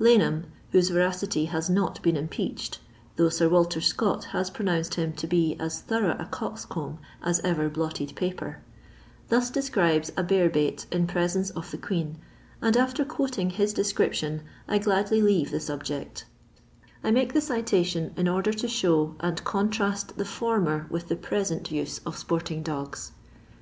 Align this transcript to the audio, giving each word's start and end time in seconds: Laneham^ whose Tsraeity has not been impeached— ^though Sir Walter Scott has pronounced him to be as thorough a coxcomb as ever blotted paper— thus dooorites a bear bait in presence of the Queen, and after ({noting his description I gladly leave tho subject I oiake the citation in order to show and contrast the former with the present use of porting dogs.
Laneham^ 0.00 0.44
whose 0.70 0.88
Tsraeity 0.88 1.48
has 1.50 1.68
not 1.68 2.00
been 2.02 2.16
impeached— 2.16 2.78
^though 3.18 3.30
Sir 3.30 3.50
Walter 3.50 3.82
Scott 3.82 4.24
has 4.32 4.48
pronounced 4.48 4.94
him 4.94 5.12
to 5.12 5.26
be 5.26 5.54
as 5.60 5.82
thorough 5.82 6.16
a 6.18 6.24
coxcomb 6.30 6.96
as 7.22 7.40
ever 7.40 7.68
blotted 7.68 8.16
paper— 8.16 8.60
thus 9.28 9.50
dooorites 9.50 10.10
a 10.16 10.22
bear 10.22 10.48
bait 10.48 10.86
in 10.90 11.06
presence 11.06 11.50
of 11.50 11.70
the 11.70 11.76
Queen, 11.76 12.16
and 12.62 12.74
after 12.74 13.04
({noting 13.04 13.50
his 13.52 13.74
description 13.74 14.40
I 14.66 14.78
gladly 14.78 15.20
leave 15.20 15.50
tho 15.50 15.58
subject 15.58 16.24
I 17.04 17.10
oiake 17.10 17.34
the 17.34 17.42
citation 17.42 18.14
in 18.16 18.28
order 18.28 18.54
to 18.54 18.68
show 18.68 19.14
and 19.20 19.44
contrast 19.44 20.16
the 20.16 20.24
former 20.24 20.86
with 20.88 21.08
the 21.08 21.16
present 21.16 21.70
use 21.70 21.98
of 22.06 22.26
porting 22.26 22.62
dogs. 22.62 23.12